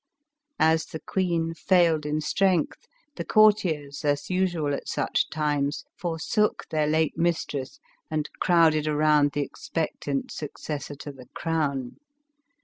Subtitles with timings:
[0.57, 6.87] As the queen failed in strength, the courtiers, as usual at such times, forsook their
[6.87, 11.97] late mistress and crowded around the expectant successor to the crown.